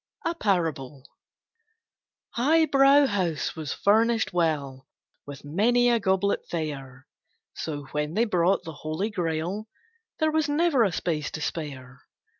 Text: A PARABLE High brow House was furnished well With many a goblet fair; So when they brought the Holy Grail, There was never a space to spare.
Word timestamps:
A 0.25 0.33
PARABLE 0.33 1.05
High 2.31 2.65
brow 2.65 3.05
House 3.05 3.55
was 3.55 3.71
furnished 3.71 4.33
well 4.33 4.87
With 5.27 5.45
many 5.45 5.91
a 5.91 5.99
goblet 5.99 6.47
fair; 6.49 7.05
So 7.53 7.83
when 7.91 8.15
they 8.15 8.25
brought 8.25 8.63
the 8.63 8.73
Holy 8.73 9.11
Grail, 9.11 9.67
There 10.17 10.31
was 10.31 10.49
never 10.49 10.83
a 10.83 10.91
space 10.91 11.29
to 11.29 11.41
spare. 11.41 12.01